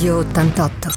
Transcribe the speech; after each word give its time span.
Radio 0.00 0.16
88. 0.20 0.92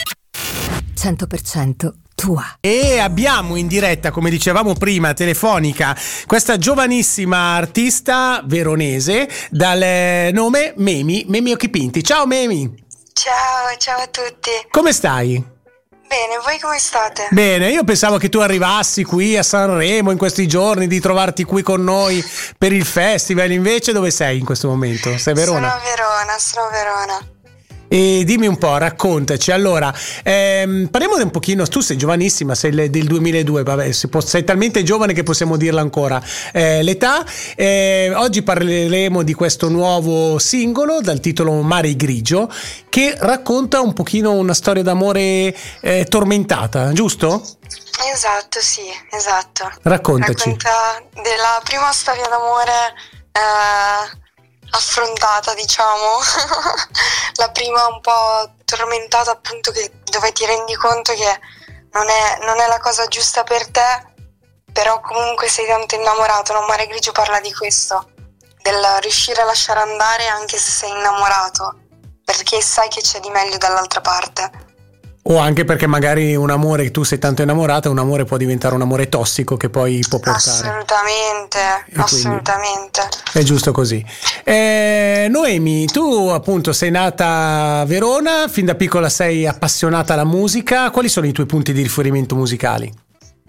100% 0.96 1.92
tua. 2.16 2.56
E 2.62 3.00
abbiamo 3.00 3.58
in 3.58 3.68
diretta, 3.68 4.12
come 4.12 4.30
dicevamo 4.30 4.76
prima, 4.76 5.12
telefonica, 5.12 5.94
questa 6.26 6.58
giovanissima 6.58 7.54
artista 7.54 8.42
veronese 8.46 9.28
dal 9.50 10.32
nome 10.32 10.74
Memi, 10.78 11.26
Memi 11.28 11.52
Occhipinti. 11.52 12.02
Ciao 12.02 12.26
Memi! 12.26 12.82
Ciao, 13.12 13.76
ciao 13.78 14.04
a 14.04 14.08
tutti. 14.08 14.52
Come 14.72 14.94
stai? 14.94 15.34
Bene, 15.34 16.40
voi 16.42 16.58
come 16.62 16.80
state? 16.80 17.28
Bene, 17.32 17.72
io 17.72 17.84
pensavo 17.84 18.18
che 18.18 18.30
tu 18.30 18.40
arrivassi 18.40 19.04
qui 19.04 19.36
a 19.36 19.44
Sanremo 19.44 20.12
in 20.12 20.18
questi 20.18 20.48
giorni, 20.48 20.88
di 20.88 21.02
trovarti 21.02 21.44
qui 21.44 21.62
con 21.62 21.84
noi 21.84 22.24
per 22.58 22.72
il 22.72 22.86
festival, 22.86 23.52
invece 23.52 23.92
dove 23.92 24.12
sei 24.12 24.40
in 24.40 24.46
questo 24.46 24.70
momento? 24.70 25.18
Sei 25.18 25.34
a 25.34 25.36
Verona? 25.36 25.68
Sono 25.68 25.82
a 25.82 25.84
Verona, 25.84 26.40
sono 26.40 26.66
a 26.68 26.70
Verona. 26.70 27.33
E 27.94 28.24
dimmi 28.26 28.48
un 28.48 28.58
po', 28.58 28.76
raccontaci. 28.76 29.52
Allora, 29.52 29.94
ehm, 30.24 30.88
parliamo 30.88 31.16
un 31.18 31.30
pochino, 31.30 31.68
tu 31.68 31.80
sei 31.80 31.96
giovanissima, 31.96 32.56
sei 32.56 32.90
del 32.90 33.06
2002, 33.06 33.62
vabbè, 33.62 33.92
sei 33.92 34.44
talmente 34.44 34.82
giovane 34.82 35.14
che 35.14 35.22
possiamo 35.22 35.58
dirla 35.58 35.82
ancora. 35.82 36.20
Eh, 36.54 36.82
l'età, 36.82 37.24
eh, 37.56 38.12
oggi 38.16 38.42
parleremo 38.42 39.22
di 39.22 39.36
questo 39.36 39.70
nuovo 39.70 40.40
singolo 40.40 41.02
dal 41.02 41.20
titolo 41.20 41.62
Mare 41.62 41.96
Grigio 41.96 42.52
che 42.90 43.16
racconta 43.16 43.80
un 43.80 43.94
pochino 43.94 44.32
una 44.32 44.56
storia 44.56 44.82
d'amore 44.82 45.56
eh, 45.82 46.06
tormentata, 46.06 46.94
giusto? 46.94 47.46
Esatto, 48.12 48.60
sì, 48.60 48.82
esatto. 49.12 49.70
Raccontaci. 49.84 50.50
Racconta 50.50 51.04
della 51.14 51.62
prima 51.64 51.92
storia 51.92 52.28
d'amore 52.28 52.72
eh, 53.34 54.22
affrontata, 54.76 55.54
diciamo, 55.54 56.20
la 57.36 57.52
prima 57.52 57.88
un 57.88 58.02
po' 58.02 58.54
tormentata 58.66 59.32
appunto 59.32 59.72
che, 59.72 59.92
dove 60.04 60.32
ti 60.32 60.46
rendi 60.46 60.76
conto 60.76 61.14
che 61.14 61.40
non 61.92 62.08
è, 62.10 62.40
non 62.44 62.60
è 62.60 62.68
la 62.68 62.80
cosa 62.80 63.06
giusta 63.08 63.44
per 63.44 63.70
te, 63.70 64.14
però 64.72 65.00
comunque 65.00 65.48
sei 65.48 65.68
tanto 65.68 65.96
innamorato, 65.96 66.54
no? 66.54 66.66
Mare 66.66 66.88
Grigio 66.88 67.12
parla 67.12 67.40
di 67.40 67.54
questo, 67.54 68.10
del 68.62 68.84
riuscire 69.02 69.42
a 69.42 69.46
lasciare 69.46 69.80
andare 69.80 70.28
anche 70.28 70.58
se 70.58 70.72
sei 70.72 70.90
innamorato, 70.90 71.76
perché 72.24 72.62
sai 72.62 72.90
che 72.90 73.02
c'è 73.02 73.20
di 73.20 73.30
meglio 73.30 73.58
dall'altra 73.58 74.02
parte. 74.02 74.73
O 75.26 75.38
anche 75.38 75.64
perché 75.64 75.88
magari 75.88 76.36
un 76.36 76.50
amore 76.50 76.84
che 76.84 76.92
tu 76.92 77.04
sei 77.04 77.18
tanto 77.18 77.42
innamorata, 77.42 77.90
un 77.90 77.98
amore 77.98 78.26
può 78.26 78.36
diventare 78.36 78.76
un 78.76 78.82
amore 78.82 79.08
tossico 79.08 79.56
che 79.56 79.70
poi 79.70 80.04
può 80.08 80.20
portare. 80.20 80.68
Assolutamente, 80.68 81.86
assolutamente. 81.96 83.08
È 83.32 83.42
giusto 83.42 83.72
così. 83.72 84.06
Eh, 84.44 85.28
Noemi, 85.30 85.86
tu 85.86 86.28
appunto 86.28 86.74
sei 86.74 86.92
nata 86.92 87.80
a 87.80 87.86
Verona, 87.86 88.50
fin 88.50 88.66
da 88.66 88.76
piccola 88.76 89.08
sei 89.08 89.48
appassionata 89.48 90.12
alla 90.12 90.26
musica. 90.26 90.92
Quali 90.92 91.08
sono 91.08 91.26
i 91.26 91.32
tuoi 91.32 91.46
punti 91.46 91.72
di 91.72 91.82
riferimento 91.82 92.36
musicali? 92.36 92.94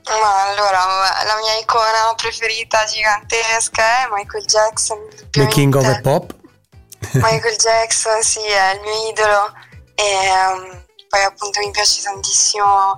Ma 0.04 0.50
allora, 0.50 0.78
la 1.26 1.36
mia 1.40 1.58
icona 1.60 2.14
preferita 2.14 2.84
gigantesca 2.84 3.82
è 3.82 4.08
Michael 4.14 4.44
Jackson. 4.44 4.98
The 5.30 5.46
King 5.48 5.74
of 5.74 5.84
the 5.84 6.00
Pop. 6.02 6.34
Michael 7.14 7.56
Jackson, 7.56 8.22
sì, 8.22 8.38
è 8.38 8.74
il 8.74 8.80
mio 8.82 9.10
idolo. 9.10 9.52
E, 9.94 10.04
um, 10.52 10.82
poi 11.14 11.22
appunto 11.22 11.60
mi 11.60 11.70
piace 11.70 12.02
tantissimo. 12.02 12.96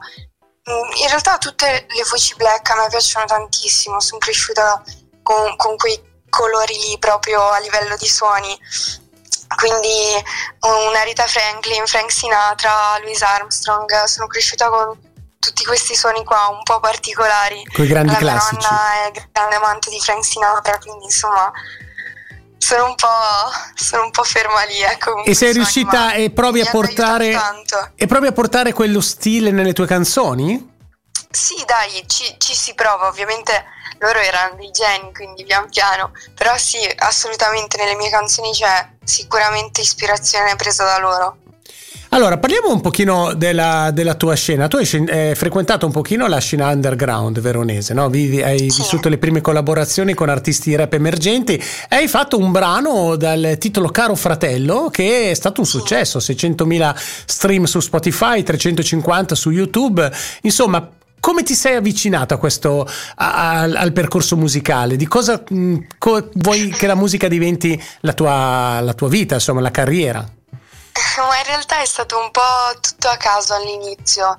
Mm, 0.71 1.03
in 1.03 1.09
realtà 1.09 1.37
tutte 1.37 1.87
le 1.87 2.05
voci 2.09 2.35
black 2.37 2.71
a 2.71 2.77
me 2.77 2.89
piacciono 2.89 3.27
tantissimo, 3.27 4.01
sono 4.01 4.19
cresciuta 4.19 4.83
con, 5.23 5.55
con 5.57 5.77
quei 5.77 6.03
colori 6.31 6.75
lì 6.79 6.99
proprio 6.99 7.47
a 7.51 7.59
livello 7.59 7.95
di 7.97 8.09
suoni. 8.09 8.59
Quindi 9.55 10.25
una 10.61 11.03
Rita 11.03 11.27
Franklin, 11.27 11.87
Frank 11.87 12.11
Sinatra, 12.11 12.99
Louis 13.01 13.21
Armstrong, 13.21 14.05
sono 14.05 14.27
cresciuta 14.27 14.71
con 14.71 14.99
tutti 15.39 15.65
questi 15.65 15.95
suoni 15.95 16.25
qua 16.25 16.49
un 16.49 16.63
po' 16.63 16.81
particolari. 16.81 17.63
Con 17.67 17.85
i 17.85 17.89
grandi 17.89 18.13
La 18.13 18.19
classici. 18.19 18.57
mia 18.57 18.69
nonna 18.71 18.93
è 19.05 19.29
grande 19.31 19.55
amante 19.57 19.91
di 19.91 20.01
Frank 20.01 20.25
Sinatra, 20.25 20.79
quindi 20.79 21.05
insomma 21.05 21.53
sono 22.59 22.87
un 22.87 22.95
po', 22.95 23.09
sono 23.75 24.05
un 24.05 24.11
po 24.11 24.23
ferma 24.23 24.65
lì. 24.65 24.81
Ecco, 24.81 25.25
e 25.25 25.35
sei 25.35 25.53
riuscita 25.53 26.13
e 26.13 26.31
provi 26.31 26.61
a 26.61 26.71
portare 26.71 27.39
e 27.95 28.07
provi 28.07 28.27
a 28.27 28.33
portare 28.33 28.73
quello 28.73 29.01
stile 29.01 29.51
nelle 29.51 29.73
tue 29.73 29.87
canzoni? 29.87 30.75
Sì, 31.31 31.63
dai, 31.67 32.05
ci, 32.07 32.35
ci, 32.39 32.55
si 32.55 32.75
prova, 32.75 33.09
ovviamente 33.09 33.65
loro 33.99 34.19
erano 34.19 34.57
dei 34.57 34.71
geni, 34.71 35.13
quindi 35.13 35.45
pian 35.45 35.69
piano, 35.69 36.13
però 36.35 36.57
sì, 36.57 36.79
assolutamente 36.97 37.77
nelle 37.77 37.95
mie 37.95 38.11
canzoni 38.11 38.53
c'è 38.53 38.89
sicuramente 39.05 39.83
ispirazione 39.83 40.57
presa 40.57 40.85
da 40.85 40.99
loro. 40.99 41.37
Allora, 42.17 42.39
parliamo 42.39 42.73
un 42.73 42.81
pochino 42.81 43.35
della, 43.35 43.91
della 43.93 44.15
tua 44.15 44.33
scena. 44.33 44.69
Tu 44.69 44.79
hai 44.79 44.89
eh, 45.07 45.35
frequentato 45.37 45.85
un 45.85 45.93
pochino 45.93 46.27
la 46.27 46.39
scena 46.39 46.71
underground 46.71 47.39
veronese, 47.41 47.93
no? 47.93 48.09
Vivi, 48.09 48.43
hai 48.43 48.71
sì. 48.71 48.81
vissuto 48.81 49.11
le 49.11 49.19
prime 49.19 49.43
collaborazioni 49.43 50.15
con 50.15 50.31
artisti 50.31 50.75
rap 50.75 50.95
emergenti 50.95 51.57
e 51.57 51.95
hai 51.95 52.09
fatto 52.09 52.39
un 52.39 52.53
brano 52.53 53.17
dal 53.17 53.57
titolo 53.59 53.91
Caro 53.91 54.15
Fratello 54.15 54.89
che 54.91 55.31
è 55.31 55.35
stato 55.35 55.61
un 55.61 55.67
successo, 55.67 56.19
600.000 56.19 56.95
stream 57.27 57.65
su 57.65 57.81
Spotify, 57.81 58.43
350 58.43 59.35
su 59.35 59.51
YouTube, 59.51 60.11
insomma 60.41 60.89
come 61.21 61.43
ti 61.43 61.53
sei 61.53 61.77
avvicinato 61.77 62.33
a 62.33 62.39
questo, 62.39 62.89
a, 63.17 63.61
al, 63.61 63.77
al, 63.77 63.93
percorso 63.93 64.39
musicale? 64.39 64.97
Di 64.97 65.07
cosa 65.07 65.43
mh, 65.47 65.77
co, 65.99 66.31
vuoi 66.33 66.71
che 66.71 66.87
la 66.87 66.95
musica 66.95 67.29
diventi 67.29 67.79
la 68.01 68.15
tua, 68.15 68.81
la 68.81 68.95
tua 68.95 69.09
vita, 69.09 69.35
insomma, 69.35 69.61
la 69.61 69.71
carriera? 69.71 70.27
Ma 71.19 71.39
in 71.39 71.45
realtà 71.45 71.81
è 71.81 71.85
stato 71.85 72.19
un 72.19 72.31
po' 72.31 72.79
tutto 72.81 73.09
a 73.09 73.17
caso 73.17 73.55
all'inizio. 73.55 74.37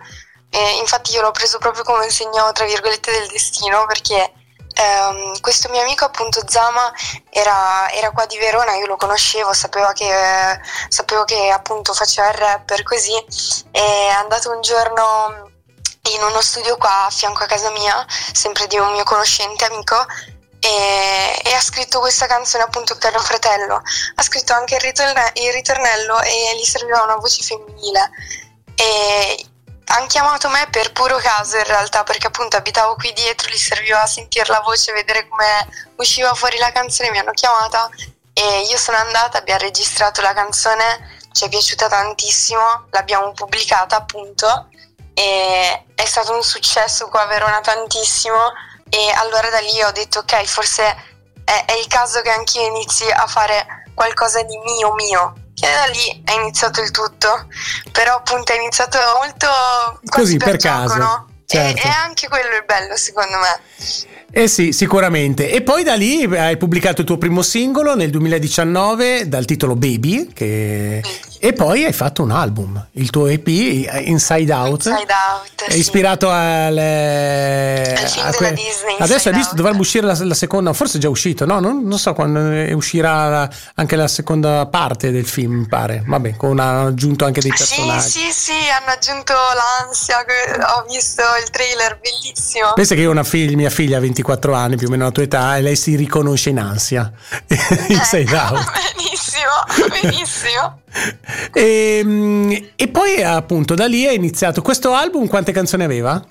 E 0.49 0.77
infatti 0.77 1.13
io 1.13 1.21
l'ho 1.21 1.31
preso 1.31 1.57
proprio 1.57 1.83
come 1.83 2.05
un 2.05 2.11
segno, 2.11 2.51
tra 2.51 2.65
virgolette, 2.65 3.11
del 3.11 3.27
destino, 3.27 3.85
perché 3.85 4.33
ehm, 4.73 5.39
questo 5.41 5.69
mio 5.69 5.81
amico, 5.81 6.05
appunto 6.05 6.41
Zama, 6.47 6.91
era, 7.29 7.89
era, 7.91 8.11
qua 8.11 8.25
di 8.25 8.37
Verona, 8.37 8.75
io 8.75 8.87
lo 8.87 8.95
conoscevo, 8.95 9.53
sapevo 9.53 9.91
che, 9.93 10.51
eh, 10.51 10.59
sapevo 10.87 11.25
che 11.25 11.49
appunto 11.49 11.93
faceva 11.93 12.29
il 12.29 12.35
rapper 12.35 12.83
così, 12.83 13.13
è 13.71 14.07
andato 14.07 14.51
un 14.51 14.61
giorno 14.61 15.51
in 16.11 16.23
uno 16.23 16.41
studio 16.41 16.77
qua 16.77 17.05
a 17.05 17.09
fianco 17.09 17.43
a 17.43 17.47
casa 17.47 17.69
mia, 17.71 18.05
sempre 18.07 18.67
di 18.67 18.77
un 18.77 18.91
mio 18.91 19.03
conoscente 19.03 19.65
amico, 19.65 20.05
e, 20.67 21.41
e, 21.45 21.53
ha 21.53 21.61
scritto 21.61 21.99
questa 21.99 22.25
canzone 22.25 22.63
appunto 22.63 22.97
Caro 22.97 23.19
Fratello, 23.19 23.81
ha 24.15 24.21
scritto 24.21 24.51
anche 24.51 24.75
il, 24.75 24.81
ritorne- 24.81 25.31
il 25.35 25.53
ritornello 25.53 26.21
e 26.21 26.57
gli 26.59 26.65
serviva 26.65 27.03
una 27.03 27.15
voce 27.15 27.41
femminile. 27.41 28.09
E 28.75 29.45
hanno 29.85 30.07
chiamato 30.07 30.49
me 30.49 30.67
per 30.69 30.91
puro 30.91 31.15
caso 31.17 31.57
in 31.57 31.63
realtà 31.63 32.03
perché 32.03 32.27
appunto 32.27 32.57
abitavo 32.57 32.95
qui 32.95 33.13
dietro, 33.13 33.49
gli 33.49 33.57
serviva 33.57 34.05
sentire 34.05 34.45
la 34.49 34.59
voce, 34.59 34.91
vedere 34.91 35.27
come 35.29 35.67
usciva 35.95 36.33
fuori 36.33 36.57
la 36.57 36.73
canzone, 36.73 37.11
mi 37.11 37.19
hanno 37.19 37.31
chiamata. 37.31 37.89
E 38.33 38.67
io 38.69 38.77
sono 38.77 38.97
andata, 38.97 39.37
abbiamo 39.37 39.61
registrato 39.61 40.21
la 40.21 40.33
canzone, 40.33 41.17
ci 41.31 41.45
è 41.45 41.49
piaciuta 41.49 41.87
tantissimo, 41.87 42.87
l'abbiamo 42.91 43.31
pubblicata 43.31 43.95
appunto. 43.95 44.67
E 45.13 45.85
è 45.95 46.05
stato 46.05 46.33
un 46.33 46.43
successo 46.43 47.07
qua 47.07 47.21
a 47.21 47.25
Verona 47.25 47.61
tantissimo 47.61 48.51
e 48.89 49.11
allora 49.15 49.49
da 49.49 49.59
lì 49.59 49.81
ho 49.83 49.91
detto 49.91 50.19
ok 50.19 50.43
forse 50.45 50.83
è, 51.43 51.65
è 51.65 51.73
il 51.73 51.87
caso 51.87 52.21
che 52.21 52.29
anch'io 52.29 52.65
inizi 52.67 53.09
a 53.09 53.25
fare 53.27 53.85
qualcosa 53.93 54.41
di 54.43 54.57
mio 54.57 54.93
mio 54.93 55.33
che 55.53 55.67
da 55.67 55.85
lì 55.91 56.21
è 56.23 56.33
iniziato 56.33 56.81
il 56.81 56.91
tutto 56.91 57.47
però 57.91 58.15
appunto 58.17 58.51
è 58.53 58.55
iniziato 58.57 58.97
molto 59.19 59.47
così 60.09 60.37
per, 60.37 60.51
per 60.51 60.57
gioco, 60.57 60.75
caso 60.75 60.97
no? 60.97 61.27
certo. 61.45 61.81
e, 61.81 61.87
e 61.87 61.89
anche 61.89 62.27
quello 62.27 62.55
è 62.55 62.63
bello 62.63 62.95
secondo 62.95 63.37
me 63.37 64.05
eh 64.29 64.47
sì, 64.47 64.71
sicuramente. 64.73 65.49
E 65.49 65.63
poi 65.63 65.83
da 65.83 65.95
lì 65.95 66.23
hai 66.23 66.57
pubblicato 66.57 67.01
il 67.01 67.07
tuo 67.07 67.17
primo 67.17 67.41
singolo 67.41 67.95
nel 67.95 68.09
2019 68.11 69.27
dal 69.27 69.45
titolo 69.45 69.75
Baby, 69.75 70.31
che... 70.33 71.01
e 71.39 71.53
poi 71.53 71.83
hai 71.83 71.93
fatto 71.93 72.23
un 72.23 72.31
album, 72.31 72.83
il 72.93 73.09
tuo 73.09 73.27
EP 73.27 73.47
Inside 73.47 74.51
Out. 74.51 74.85
Inside 74.85 75.13
Out. 75.13 75.63
È 75.67 75.73
ispirato 75.73 76.29
alle... 76.31 77.93
al 77.93 78.09
film 78.09 78.25
a 78.25 78.31
que... 78.31 78.53
Disney. 78.53 78.95
Adesso 78.99 79.29
hai 79.29 79.35
visto, 79.35 79.55
dovrebbe 79.55 79.79
uscire 79.79 80.05
la, 80.05 80.17
la, 80.19 80.33
seconda, 80.33 80.73
forse 80.73 80.97
è 80.97 81.01
già 81.01 81.09
uscito, 81.09 81.45
no? 81.45 81.59
Non, 81.59 81.83
non 81.83 81.99
so 81.99 82.13
quando 82.13 82.39
uscirà 82.75 83.29
la, 83.29 83.49
anche 83.75 83.95
la 83.95 84.07
seconda 84.07 84.65
parte 84.67 85.11
del 85.11 85.27
film, 85.27 85.59
mi 85.59 85.67
pare. 85.67 86.03
Vabbè, 86.05 86.35
con 86.35 86.59
hanno 86.59 86.87
aggiunto 86.87 87.25
anche 87.25 87.41
dei 87.41 87.51
personaggi. 87.55 88.09
Sì, 88.09 88.19
sì, 88.19 88.31
sì, 88.31 88.69
hanno 88.69 88.91
aggiunto 88.91 89.33
l'ansia, 89.33 90.17
ho 90.77 90.85
visto 90.89 91.21
il 91.43 91.49
trailer, 91.49 91.99
bellissimo. 91.99 92.73
Pensa 92.73 92.95
che 92.95 93.01
io 93.01 93.09
ho 93.09 93.11
una 93.11 93.23
figlia, 93.23 93.55
mia 93.55 93.69
figlia 93.69 93.97
ha 93.97 94.01
24 94.01 94.53
anni, 94.53 94.75
più 94.77 94.87
o 94.87 94.89
meno 94.89 95.05
la 95.05 95.11
tua 95.11 95.23
età, 95.23 95.57
e 95.57 95.61
lei 95.61 95.75
si 95.75 95.95
riconosce 95.95 96.49
in 96.49 96.59
ansia. 96.59 97.11
Inside 97.89 98.31
eh, 98.31 98.37
Out. 98.37 98.71
Benissimo, 98.97 100.01
benissimo. 100.01 100.81
e, 101.53 102.71
e, 102.75 102.87
poi 102.87 103.21
appunto 103.23 103.73
da 103.73 103.85
lì 103.85 104.05
è 104.05 104.11
iniziato 104.11 104.61
questo 104.61 104.93
album, 104.93 105.27
quante 105.27 105.51
canzoni 105.51 105.83
aveva? 105.83 106.23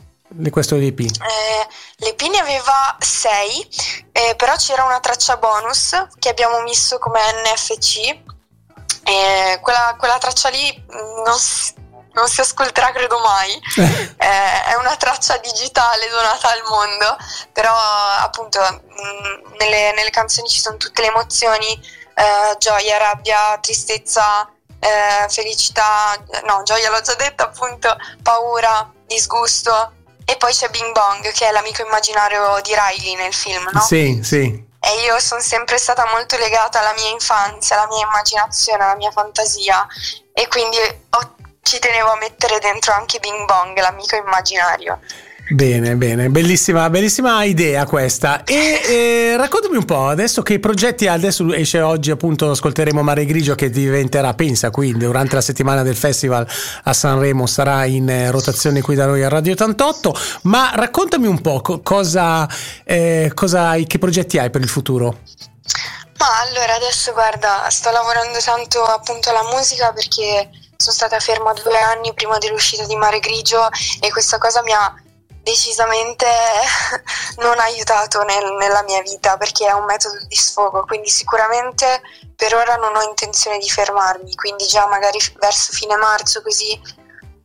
Questo 0.50 0.76
EP? 0.76 1.00
Eh, 1.00 1.66
L'EP 1.98 2.20
ne 2.22 2.38
aveva 2.38 2.94
6, 2.98 3.68
eh, 4.12 4.34
però 4.36 4.54
c'era 4.56 4.84
una 4.84 5.00
traccia 5.00 5.38
bonus 5.38 5.92
che 6.18 6.28
abbiamo 6.28 6.60
messo 6.60 6.98
come 6.98 7.20
NFC. 7.42 8.24
Eh, 9.02 9.58
quella, 9.62 9.94
quella, 9.98 10.18
traccia 10.18 10.50
lì 10.50 10.84
non, 10.88 11.36
non 12.12 12.28
si 12.28 12.40
ascolterà 12.40 12.90
credo 12.92 13.18
mai, 13.20 13.50
eh, 14.18 14.64
è 14.64 14.74
una 14.78 14.96
traccia 14.96 15.38
digitale 15.38 16.08
donata 16.10 16.50
al 16.50 16.62
mondo, 16.68 17.16
però 17.52 17.72
appunto 18.18 18.60
mh, 18.60 19.56
nelle, 19.58 19.92
nelle, 19.94 20.10
canzoni 20.10 20.48
ci 20.48 20.60
sono 20.60 20.76
tutte 20.76 21.00
le 21.00 21.08
emozioni, 21.08 21.72
eh, 22.14 22.56
gioia, 22.58 22.98
rabbia, 22.98 23.58
tristezza, 23.62 24.50
eh, 24.78 25.28
felicità, 25.28 26.16
no, 26.46 26.62
gioia 26.64 26.90
l'ho 26.90 27.00
già 27.00 27.14
detto 27.14 27.42
appunto, 27.42 27.96
paura, 28.22 28.90
disgusto 29.06 29.92
e 30.24 30.36
poi 30.36 30.52
c'è 30.52 30.68
Bing 30.70 30.92
Bong 30.92 31.30
che 31.32 31.48
è 31.48 31.52
l'amico 31.52 31.82
immaginario 31.82 32.60
di 32.62 32.74
Riley 32.74 33.14
nel 33.14 33.32
film, 33.32 33.68
no? 33.72 33.80
Sì, 33.80 34.20
sì. 34.22 34.64
E 34.78 35.02
io 35.02 35.18
sono 35.18 35.40
sempre 35.40 35.78
stata 35.78 36.06
molto 36.12 36.36
legata 36.36 36.80
alla 36.80 36.92
mia 36.94 37.10
infanzia, 37.10 37.76
alla 37.76 37.88
mia 37.88 38.04
immaginazione, 38.04 38.84
alla 38.84 38.96
mia 38.96 39.10
fantasia 39.10 39.86
e 40.32 40.46
quindi 40.48 40.78
ho, 40.78 41.34
ci 41.62 41.78
tenevo 41.78 42.12
a 42.12 42.16
mettere 42.16 42.58
dentro 42.58 42.92
anche 42.92 43.18
Bing 43.18 43.44
Bong, 43.46 43.78
l'amico 43.78 44.16
immaginario. 44.16 45.00
Bene, 45.48 45.94
bene, 45.94 46.28
bellissima, 46.28 46.90
bellissima 46.90 47.44
idea 47.44 47.86
questa. 47.86 48.42
E 48.42 48.80
eh, 48.84 49.36
raccontami 49.36 49.76
un 49.76 49.84
po', 49.84 50.08
adesso 50.08 50.42
che 50.42 50.58
progetti 50.58 51.06
adesso 51.06 51.52
esce 51.54 51.80
oggi 51.82 52.10
appunto, 52.10 52.50
ascolteremo 52.50 53.00
Mare 53.00 53.24
Grigio 53.24 53.54
che 53.54 53.70
diventerà, 53.70 54.34
pensa 54.34 54.70
quindi, 54.70 55.04
durante 55.04 55.36
la 55.36 55.40
settimana 55.40 55.84
del 55.84 55.94
festival 55.94 56.44
a 56.82 56.92
Sanremo 56.92 57.46
sarà 57.46 57.84
in 57.84 58.08
eh, 58.08 58.32
rotazione 58.32 58.80
qui 58.80 58.96
da 58.96 59.06
noi 59.06 59.22
a 59.22 59.28
Radio 59.28 59.52
88, 59.52 60.18
ma 60.42 60.72
raccontami 60.74 61.28
un 61.28 61.40
po' 61.40 61.60
cosa, 61.80 62.48
eh, 62.82 63.30
cosa 63.32 63.68
hai, 63.68 63.86
che 63.86 63.98
progetti 63.98 64.38
hai 64.38 64.50
per 64.50 64.62
il 64.62 64.68
futuro? 64.68 65.18
Ma 66.18 66.40
allora 66.48 66.74
adesso 66.74 67.12
guarda, 67.12 67.70
sto 67.70 67.92
lavorando 67.92 68.40
tanto 68.44 68.82
appunto 68.82 69.30
alla 69.30 69.44
musica 69.54 69.92
perché 69.92 70.50
sono 70.76 70.94
stata 70.96 71.20
ferma 71.20 71.52
due 71.52 71.78
anni 71.78 72.12
prima 72.14 72.36
dell'uscita 72.38 72.84
di 72.84 72.96
Mare 72.96 73.20
Grigio 73.20 73.68
e 74.00 74.10
questa 74.10 74.38
cosa 74.38 74.60
mi 74.62 74.72
ha 74.72 74.92
decisamente 75.46 76.26
non 77.38 77.56
aiutato 77.60 78.24
nel, 78.24 78.52
nella 78.54 78.82
mia 78.82 79.00
vita 79.02 79.36
perché 79.36 79.68
è 79.68 79.72
un 79.72 79.84
metodo 79.84 80.18
di 80.26 80.34
sfogo, 80.34 80.84
quindi 80.84 81.08
sicuramente 81.08 82.02
per 82.34 82.52
ora 82.56 82.74
non 82.74 82.96
ho 82.96 83.02
intenzione 83.02 83.58
di 83.58 83.70
fermarmi, 83.70 84.34
quindi 84.34 84.66
già 84.66 84.88
magari 84.88 85.18
verso 85.38 85.72
fine 85.72 85.94
marzo 85.96 86.42
così 86.42 86.78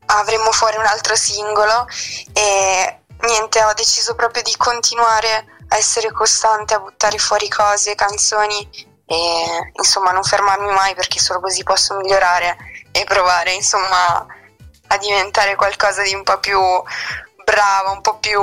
avremo 0.08 0.52
fuori 0.52 0.78
un 0.78 0.86
altro 0.86 1.16
singolo. 1.16 1.86
E 2.34 3.02
niente, 3.22 3.64
ho 3.64 3.74
deciso 3.74 4.16
proprio 4.16 4.42
di 4.42 4.56
continuare 4.58 5.46
a 5.70 5.78
essere 5.78 6.12
costante, 6.12 6.74
a 6.74 6.80
buttare 6.80 7.20
fuori 7.20 7.48
cose, 7.48 7.94
canzoni 7.94 8.68
e 9.06 9.72
insomma 9.78 10.12
non 10.12 10.24
fermarmi 10.24 10.72
mai 10.72 10.96
perché 10.96 11.20
solo 11.20 11.40
così 11.40 11.64
posso 11.64 11.96
migliorare 11.98 12.58
e 12.92 13.04
provare 13.04 13.52
insomma 13.52 14.26
a 14.88 14.98
diventare 14.98 15.56
qualcosa 15.56 16.02
di 16.02 16.14
un 16.14 16.24
po' 16.24 16.40
più 16.40 16.60
brava, 17.44 17.92
un 17.92 18.02
po' 18.02 18.18
più 18.18 18.40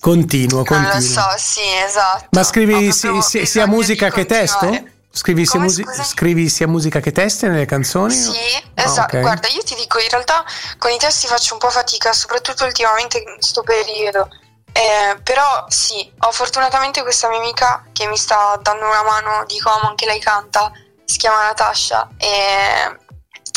continuo, 0.00 0.64
continuo. 0.64 0.92
Non 0.92 0.94
lo 0.94 1.00
so, 1.00 1.34
sì, 1.36 1.60
esatto. 1.84 2.26
Ma 2.30 2.42
scrivi 2.42 2.92
si, 2.92 3.20
si, 3.22 3.46
sia 3.46 3.66
musica 3.66 4.10
che 4.10 4.26
testo? 4.26 4.96
Scrivi 5.10 5.46
sia, 5.46 5.58
musi- 5.58 5.84
scrivi 6.04 6.48
sia, 6.48 6.68
musica 6.68 7.00
che 7.00 7.12
testi 7.12 7.48
nelle 7.48 7.64
canzoni? 7.64 8.14
Sì, 8.14 8.30
ah, 8.74 8.82
esatto. 8.82 9.16
Okay. 9.16 9.20
Guarda, 9.22 9.48
io 9.48 9.62
ti 9.62 9.74
dico, 9.74 9.98
in 9.98 10.08
realtà 10.10 10.44
con 10.78 10.90
i 10.90 10.98
testi 10.98 11.26
faccio 11.26 11.54
un 11.54 11.58
po' 11.58 11.70
fatica, 11.70 12.12
soprattutto 12.12 12.64
ultimamente 12.64 13.18
in 13.18 13.24
questo 13.24 13.62
periodo. 13.62 14.28
Eh, 14.70 15.18
però 15.22 15.64
sì, 15.68 16.08
ho 16.20 16.30
fortunatamente 16.30 17.02
questa 17.02 17.28
mia 17.28 17.38
amica 17.38 17.84
che 17.92 18.06
mi 18.06 18.16
sta 18.16 18.58
dando 18.62 18.84
una 18.84 19.02
mano 19.02 19.44
di 19.46 19.58
come 19.58 19.88
anche 19.88 20.06
lei 20.06 20.20
canta, 20.20 20.70
si 21.04 21.18
chiama 21.18 21.46
Natasha 21.46 22.08
e 22.16 22.96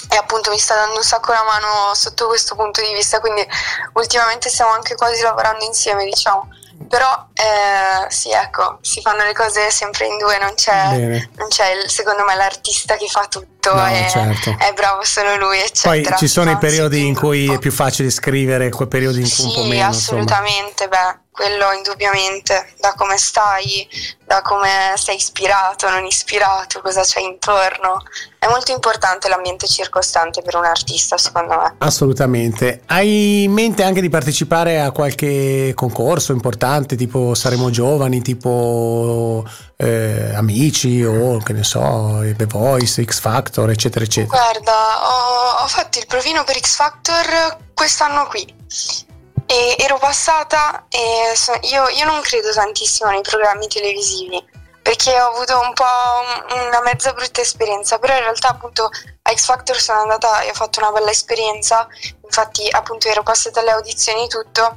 e 0.09 0.15
appunto 0.15 0.49
mi 0.49 0.57
sta 0.57 0.75
dando 0.75 0.97
un 0.97 1.03
sacco 1.03 1.31
la 1.31 1.43
mano 1.43 1.93
sotto 1.93 2.27
questo 2.27 2.55
punto 2.55 2.81
di 2.81 2.93
vista, 2.93 3.19
quindi 3.19 3.45
ultimamente 3.93 4.49
stiamo 4.49 4.71
anche 4.71 4.95
quasi 4.95 5.21
lavorando 5.21 5.63
insieme, 5.65 6.05
diciamo. 6.05 6.47
Però 6.89 7.27
eh, 7.33 8.09
sì, 8.09 8.31
ecco, 8.31 8.79
si 8.81 9.01
fanno 9.01 9.23
le 9.23 9.33
cose 9.33 9.69
sempre 9.69 10.07
in 10.07 10.17
due, 10.17 10.37
non 10.39 10.53
c'è, 10.55 11.25
non 11.37 11.47
c'è 11.47 11.71
il, 11.71 11.89
secondo 11.89 12.23
me 12.25 12.35
l'artista 12.35 12.97
che 12.97 13.07
fa 13.07 13.27
tutto 13.29 13.73
no, 13.73 13.87
e 13.87 14.07
certo. 14.09 14.55
è 14.57 14.73
bravo 14.73 15.03
solo 15.03 15.37
lui, 15.37 15.59
eccetera. 15.59 16.09
Poi 16.09 16.17
ci 16.17 16.27
sono 16.27 16.51
i 16.51 16.57
periodi 16.57 17.05
in 17.05 17.15
cui 17.15 17.53
è 17.53 17.59
più 17.59 17.71
facile 17.71 18.09
scrivere, 18.09 18.69
quei 18.69 18.87
periodi 18.87 19.19
in 19.19 19.23
cui 19.23 19.31
sì, 19.31 19.45
un 19.45 19.53
po' 19.53 19.63
meno. 19.63 19.93
Sì, 19.93 19.97
assolutamente, 19.99 20.83
insomma. 20.85 21.13
beh 21.13 21.20
quello 21.41 21.71
indubbiamente, 21.71 22.73
da 22.79 22.93
come 22.95 23.17
stai, 23.17 23.87
da 24.23 24.43
come 24.43 24.93
sei 24.95 25.15
ispirato, 25.15 25.89
non 25.89 26.05
ispirato, 26.05 26.81
cosa 26.81 27.01
c'è 27.01 27.19
intorno. 27.19 28.03
È 28.37 28.47
molto 28.47 28.71
importante 28.71 29.27
l'ambiente 29.27 29.65
circostante 29.65 30.43
per 30.43 30.55
un 30.55 30.65
artista, 30.65 31.17
secondo 31.17 31.57
me. 31.57 31.73
Assolutamente. 31.79 32.83
Hai 32.85 33.43
in 33.43 33.53
mente 33.53 33.81
anche 33.81 34.01
di 34.01 34.09
partecipare 34.09 34.81
a 34.81 34.91
qualche 34.91 35.73
concorso 35.73 36.31
importante, 36.31 36.95
tipo 36.95 37.33
Saremo 37.33 37.71
Giovani, 37.71 38.21
tipo 38.21 39.43
eh, 39.77 40.35
Amici 40.35 41.03
o 41.03 41.39
che 41.39 41.53
ne 41.53 41.63
so, 41.63 42.19
The 42.35 42.45
Voice, 42.45 43.03
X 43.03 43.19
Factor, 43.19 43.67
eccetera, 43.71 44.05
eccetera? 44.05 44.37
Guarda, 44.37 44.73
ho, 45.07 45.63
ho 45.63 45.67
fatto 45.67 45.97
il 45.97 46.05
provino 46.05 46.43
per 46.43 46.59
X 46.59 46.75
Factor 46.75 47.57
quest'anno 47.73 48.27
qui 48.27 49.09
e 49.51 49.75
ero 49.79 49.97
passata 49.97 50.85
e 50.87 51.33
so, 51.35 51.53
io, 51.63 51.89
io, 51.89 52.05
non 52.05 52.21
credo 52.21 52.53
tantissimo 52.53 53.09
nei 53.09 53.21
programmi 53.21 53.67
televisivi 53.67 54.41
perché 54.81 55.11
ho 55.19 55.27
avuto 55.27 55.59
un 55.59 55.73
po' 55.73 56.55
una 56.55 56.81
mezza 56.81 57.11
brutta 57.11 57.41
esperienza, 57.41 57.99
però 57.99 58.13
in 58.13 58.21
realtà 58.21 58.47
appunto 58.47 58.89
a 59.23 59.31
X 59.31 59.43
Factor 59.45 59.77
sono 59.77 59.99
andata 59.99 60.39
e 60.39 60.51
ho 60.51 60.53
fatto 60.53 60.79
una 60.79 60.91
bella 60.91 61.11
esperienza, 61.11 61.85
infatti 62.23 62.65
appunto 62.71 63.09
ero 63.09 63.23
passata 63.23 63.59
alle 63.59 63.71
audizioni 63.71 64.23
e 64.23 64.27
tutto, 64.27 64.73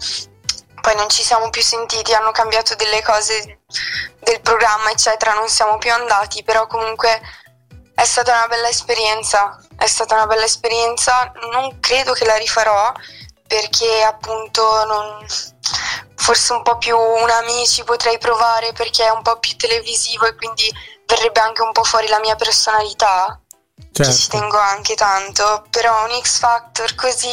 poi 0.80 0.96
non 0.96 1.08
ci 1.08 1.22
siamo 1.22 1.50
più 1.50 1.62
sentiti, 1.62 2.12
hanno 2.12 2.32
cambiato 2.32 2.74
delle 2.74 3.00
cose 3.00 3.60
del 4.18 4.40
programma 4.40 4.90
eccetera, 4.90 5.34
non 5.34 5.48
siamo 5.48 5.78
più 5.78 5.92
andati, 5.92 6.42
però 6.42 6.66
comunque 6.66 7.20
è 7.94 8.04
stata 8.04 8.32
una 8.32 8.48
bella 8.48 8.68
esperienza, 8.68 9.56
è 9.78 9.86
stata 9.86 10.16
una 10.16 10.26
bella 10.26 10.44
esperienza, 10.44 11.32
non 11.52 11.78
credo 11.78 12.12
che 12.12 12.24
la 12.26 12.36
rifarò 12.36 12.92
perché 13.54 14.02
appunto 14.02 14.62
non, 14.84 15.24
forse 16.16 16.52
un 16.52 16.62
po' 16.62 16.76
più 16.76 16.96
un 16.96 17.30
amici 17.30 17.84
potrei 17.84 18.18
provare 18.18 18.72
perché 18.72 19.06
è 19.06 19.10
un 19.10 19.22
po' 19.22 19.38
più 19.38 19.54
televisivo 19.56 20.26
e 20.26 20.34
quindi 20.34 20.68
verrebbe 21.06 21.38
anche 21.38 21.62
un 21.62 21.70
po' 21.70 21.84
fuori 21.84 22.08
la 22.08 22.18
mia 22.18 22.34
personalità 22.34 23.40
certo. 23.76 24.02
che 24.02 24.12
ci 24.12 24.28
tengo 24.28 24.58
anche 24.58 24.94
tanto 24.96 25.64
però 25.70 26.04
un 26.04 26.20
X 26.20 26.38
Factor 26.40 26.96
così 26.96 27.28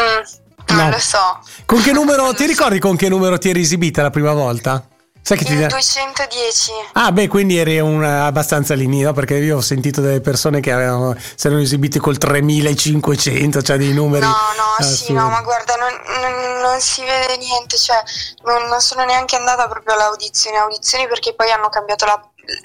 mm, 0.00 0.74
non 0.74 0.86
no. 0.86 0.90
lo 0.90 0.98
so 0.98 1.38
con 1.66 1.80
che 1.80 1.92
numero 1.92 2.32
ti 2.34 2.46
ricordi 2.46 2.80
con 2.80 2.96
che 2.96 3.08
numero 3.08 3.38
ti 3.38 3.50
eri 3.50 3.60
esibita 3.60 4.02
la 4.02 4.10
prima 4.10 4.32
volta? 4.32 4.84
Sai 5.24 5.38
che 5.38 5.44
ti 5.44 5.52
il 5.52 5.66
210. 5.68 6.72
Ah, 6.94 7.12
beh, 7.12 7.28
quindi 7.28 7.56
eri 7.56 7.78
un, 7.78 8.02
abbastanza 8.02 8.74
lì, 8.74 8.86
no? 8.86 9.12
Perché 9.12 9.36
io 9.36 9.58
ho 9.58 9.60
sentito 9.60 10.00
delle 10.00 10.20
persone 10.20 10.58
che 10.58 10.72
avevano, 10.72 11.16
si 11.36 11.46
erano 11.46 11.62
esibiti 11.62 12.00
col 12.00 12.18
3500, 12.18 13.62
cioè 13.62 13.76
dei 13.76 13.92
numeri. 13.92 14.24
No, 14.24 14.32
no, 14.32 14.74
ah, 14.76 14.82
sì, 14.82 15.12
no, 15.12 15.28
ma 15.28 15.40
guarda, 15.42 15.74
non, 15.76 15.92
non, 16.20 16.60
non, 16.60 16.80
si 16.80 17.02
vede 17.04 17.36
niente, 17.36 17.76
cioè 17.76 18.02
non, 18.44 18.66
non, 18.66 18.80
sono 18.80 19.04
neanche 19.04 19.36
andata 19.36 19.68
proprio 19.68 19.94
all'audizione, 19.94 20.56
audizioni 20.56 21.06
perché 21.06 21.34
poi 21.34 21.52
hanno 21.52 21.68
cambiato 21.68 22.04
la, 22.04 22.20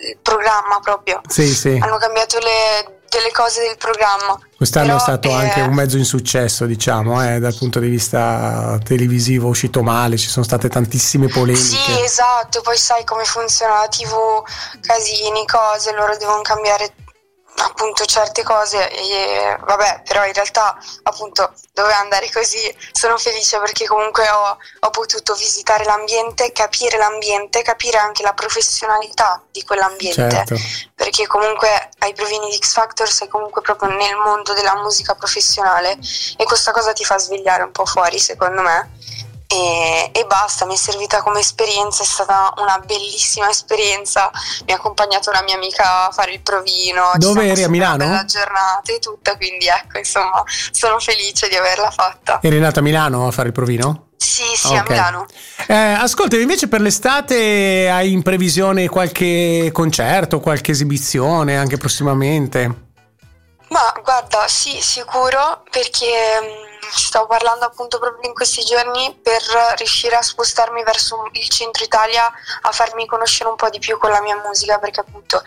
il 0.10 0.18
programma 0.20 0.80
proprio. 0.82 1.22
Sì, 1.28 1.54
sì. 1.54 1.78
Hanno 1.80 1.98
cambiato 1.98 2.40
le 2.40 2.97
delle 3.10 3.32
cose 3.32 3.62
del 3.62 3.78
programma. 3.78 4.40
Quest'anno 4.56 4.88
Però, 4.88 4.98
è 4.98 5.02
stato 5.02 5.30
eh, 5.30 5.34
anche 5.34 5.62
un 5.62 5.74
mezzo 5.74 5.98
insuccesso, 5.98 6.66
diciamo, 6.66 7.24
eh, 7.24 7.40
dal 7.40 7.56
punto 7.56 7.80
di 7.80 7.90
vista 7.90 8.80
televisivo, 8.84 9.48
uscito 9.48 9.84
male, 9.84 10.18
ci 10.18 10.28
sono 10.28 10.46
state 10.46 10.70
tantissime 10.70 11.28
polemiche. 11.28 11.66
Sì, 11.66 12.02
esatto, 12.02 12.62
poi 12.62 12.78
sai 12.78 13.04
come 13.04 13.24
funziona 13.24 13.80
la 13.82 13.88
TV, 13.88 14.14
casini, 14.82 15.46
cose, 15.46 15.94
loro 15.94 16.16
devono 16.18 16.42
cambiare 16.42 16.94
appunto 17.60 18.06
certe 18.06 18.44
cose 18.44 18.90
e 18.90 19.58
vabbè 19.60 20.04
però 20.06 20.26
in 20.26 20.34
realtà 20.34 20.78
appunto 21.04 21.54
doveva 21.74 21.98
andare 21.98 22.30
così 22.32 22.60
sono 22.92 23.18
felice 23.18 23.58
perché 23.60 23.86
comunque 23.86 24.30
ho, 24.30 24.58
ho, 24.80 24.90
potuto 24.92 25.34
visitare 25.34 25.84
l'ambiente 25.84 26.52
capire 26.52 26.98
l'ambiente 26.98 27.64
capire 27.64 27.98
anche 27.98 28.22
la 28.22 28.34
professionalità 28.34 29.42
di 29.52 29.64
quell'ambiente 29.64 30.30
certo. 30.30 30.56
perché 30.94 31.26
comunque 31.26 31.90
ai 32.00 32.14
provini 32.14 32.50
di 32.50 32.58
X 32.58 32.74
Factor 32.74 33.10
sei 33.10 33.28
comunque 33.28 33.62
proprio 33.62 33.90
nel 33.90 34.16
mondo 34.16 34.54
della 34.54 34.76
musica 34.76 35.16
professionale 35.16 35.98
e 36.38 36.44
questa 36.44 36.72
cosa 36.72 36.94
ti 36.94 37.06
fa 37.06 37.18
svegliare 37.18 37.64
un 37.64 37.72
po' 37.72 37.86
fuori 37.86 38.20
secondo 38.20 38.62
me 38.62 38.92
e, 39.58 40.12
e, 40.12 40.26
basta, 40.26 40.66
mi 40.66 40.74
è 40.74 40.78
servita 40.78 41.22
come 41.22 41.40
esperienza, 41.40 42.04
è 42.04 42.06
stata 42.06 42.54
una 42.58 42.80
bellissima 42.86 43.50
esperienza, 43.50 44.30
mi 44.66 44.74
ha 44.74 44.76
accompagnato 44.76 45.30
una 45.30 45.42
mia 45.44 45.56
amica 45.56 46.08
a 46.08 46.12
fare 46.12 46.34
il 46.34 46.42
provino. 46.42 47.12
Dove 47.16 47.48
eri 47.48 47.64
a 47.64 47.70
Milano? 47.70 48.08
La 48.08 48.26
giornata 48.26 48.94
e 48.94 49.00
tutta, 49.00 49.36
quindi 49.36 49.68
ecco, 49.68 49.98
insomma, 49.98 50.44
sono 50.72 51.00
felice 51.00 51.50
di 51.50 51.56
averla 51.56 51.92
fatta. 51.92 52.40
Eri 52.42 52.60
nata 52.60 52.80
a 52.80 52.84
Milano 52.84 53.28
a 53.28 53.32
fare 53.32 53.48
il 53.48 53.54
provino? 53.54 54.10
Sì, 54.18 54.44
sì, 54.56 54.68
okay. 54.68 54.78
a 54.78 54.86
Milano. 54.88 55.26
Eh, 55.68 55.76
ascolta, 55.76 56.38
invece 56.38 56.68
per 56.68 56.82
l'estate 56.82 57.90
hai 57.90 58.12
in 58.12 58.22
previsione 58.22 58.88
qualche 58.90 59.70
concerto, 59.72 60.40
qualche 60.40 60.72
esibizione 60.72 61.58
anche 61.58 61.78
prossimamente? 61.78 62.87
Ma 63.70 63.94
guarda, 64.02 64.48
sì, 64.48 64.82
sicuro, 64.82 65.64
perché 65.70 66.40
mh, 66.40 66.90
stavo 66.96 67.28
parlando 67.28 67.66
appunto 67.66 68.00
proprio 68.00 68.28
in 68.30 68.34
questi 68.34 68.64
giorni 68.64 69.14
per 69.22 69.42
riuscire 69.76 70.16
a 70.16 70.22
spostarmi 70.22 70.84
verso 70.84 71.28
il 71.34 71.50
centro 71.50 71.84
Italia, 71.84 72.32
a 72.62 72.72
farmi 72.72 73.06
conoscere 73.06 73.50
un 73.50 73.56
po' 73.56 73.70
di 73.70 73.80
più 73.80 73.98
con 73.98 74.10
la 74.10 74.22
mia 74.22 74.38
musica, 74.38 74.80
perché 74.80 75.02
appunto 75.02 75.44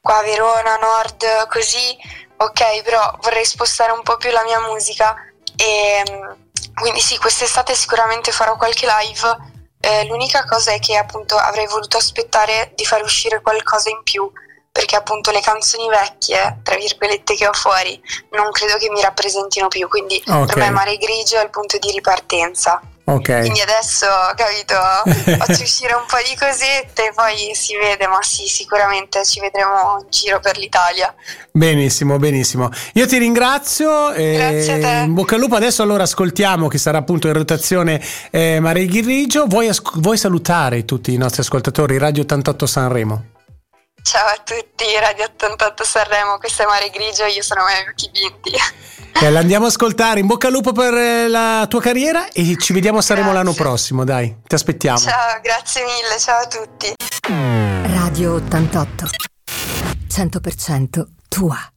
qua 0.00 0.18
a 0.18 0.22
Verona, 0.22 0.76
Nord, 0.76 1.48
così, 1.48 1.96
ok, 2.36 2.82
però 2.82 3.16
vorrei 3.22 3.46
spostare 3.46 3.92
un 3.92 4.02
po' 4.02 4.18
più 4.18 4.30
la 4.30 4.42
mia 4.44 4.60
musica 4.60 5.16
e 5.56 6.02
mh, 6.06 6.50
quindi 6.74 7.00
sì, 7.00 7.16
quest'estate 7.18 7.74
sicuramente 7.74 8.30
farò 8.30 8.56
qualche 8.56 8.86
live. 8.86 9.52
Eh, 9.80 10.04
l'unica 10.06 10.44
cosa 10.46 10.72
è 10.72 10.78
che 10.78 10.96
appunto 10.96 11.36
avrei 11.36 11.66
voluto 11.66 11.96
aspettare 11.96 12.72
di 12.74 12.84
far 12.86 13.02
uscire 13.02 13.40
qualcosa 13.40 13.90
in 13.90 14.02
più 14.02 14.30
perché 14.74 14.96
appunto 14.96 15.30
le 15.30 15.40
canzoni 15.40 15.88
vecchie, 15.88 16.58
tra 16.64 16.74
virgolette, 16.74 17.36
che 17.36 17.46
ho 17.46 17.52
fuori, 17.52 17.94
non 18.32 18.50
credo 18.50 18.76
che 18.76 18.90
mi 18.90 19.00
rappresentino 19.00 19.68
più, 19.68 19.86
quindi 19.86 20.20
Ok. 20.26 20.46
per 20.46 20.56
me 20.56 20.70
Mare 20.70 20.96
Grigio 20.96 21.38
è 21.38 21.44
il 21.44 21.50
punto 21.50 21.78
di 21.78 21.92
ripartenza. 21.92 22.82
Ok. 23.04 23.38
Quindi 23.38 23.60
adesso, 23.60 24.06
capito, 24.34 24.74
faccio 25.38 25.62
uscire 25.62 25.92
un 25.94 26.02
po' 26.08 26.16
di 26.28 26.34
cosette 26.36 27.10
e 27.10 27.12
poi 27.14 27.54
si 27.54 27.76
vede, 27.76 28.08
ma 28.08 28.18
sì, 28.22 28.48
sicuramente 28.48 29.24
ci 29.24 29.38
vedremo 29.38 29.98
in 30.02 30.06
giro 30.10 30.40
per 30.40 30.56
l'Italia. 30.58 31.14
Benissimo, 31.52 32.16
benissimo. 32.18 32.68
Io 32.94 33.06
ti 33.06 33.16
ringrazio. 33.18 34.10
e 34.12 34.32
Grazie 34.36 34.72
a 34.72 34.78
te. 34.80 35.04
In 35.04 35.14
bocca 35.14 35.36
al 35.36 35.40
lupo. 35.40 35.54
Adesso 35.54 35.84
allora 35.84 36.02
ascoltiamo 36.02 36.66
chi 36.66 36.78
sarà 36.78 36.98
appunto 36.98 37.28
in 37.28 37.34
rotazione 37.34 38.02
eh, 38.32 38.58
Maria 38.58 38.86
Ghirrigio. 38.86 39.46
Vuoi, 39.46 39.68
asc- 39.68 40.00
vuoi 40.00 40.16
salutare 40.18 40.84
tutti 40.84 41.12
i 41.12 41.16
nostri 41.16 41.42
ascoltatori 41.42 41.96
Radio 41.96 42.22
88 42.22 42.66
Sanremo? 42.66 43.24
Ciao 44.04 44.26
a 44.26 44.36
tutti, 44.44 44.84
Radio 45.00 45.24
88 45.24 45.82
Sanremo, 45.82 46.36
questo 46.36 46.62
è 46.62 46.66
Mare 46.66 46.90
Grigio, 46.90 47.24
io 47.24 47.42
sono 47.42 47.62
Maria 47.62 47.88
Occhi 47.88 48.10
Vinti. 48.12 48.52
Eh, 49.16 49.26
andiamo 49.36 49.66
a 49.66 49.68
ascoltare. 49.68 50.18
In 50.18 50.26
bocca 50.26 50.48
al 50.48 50.52
lupo 50.52 50.72
per 50.72 50.92
eh, 50.92 51.28
la 51.28 51.66
tua 51.68 51.80
carriera 51.80 52.28
e 52.32 52.56
ci 52.58 52.72
vediamo 52.72 52.98
a 52.98 53.00
Sanremo 53.00 53.30
Grazie. 53.30 53.44
l'anno 53.44 53.56
prossimo. 53.56 54.04
Dai, 54.04 54.38
ti 54.44 54.54
aspettiamo. 54.56 54.98
Ciao, 54.98 55.40
grazie 55.40 55.82
mille, 55.84 56.18
ciao 56.18 56.42
a 56.42 56.46
tutti. 56.48 56.92
Radio 57.94 58.34
88. 58.34 59.08
100% 60.08 61.04
tua. 61.28 61.72